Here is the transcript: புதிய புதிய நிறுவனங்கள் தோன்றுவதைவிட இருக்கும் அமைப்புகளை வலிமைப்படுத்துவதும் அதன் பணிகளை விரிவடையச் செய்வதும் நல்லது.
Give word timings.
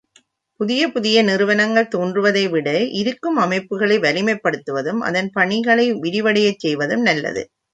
புதிய 0.59 0.91
புதிய 0.91 1.17
நிறுவனங்கள் 1.23 1.91
தோன்றுவதைவிட 1.91 2.69
இருக்கும் 3.01 3.37
அமைப்புகளை 3.37 3.97
வலிமைப்படுத்துவதும் 3.99 5.01
அதன் 5.03 5.31
பணிகளை 5.31 5.87
விரிவடையச் 6.01 6.59
செய்வதும் 6.59 7.01
நல்லது. 7.01 7.43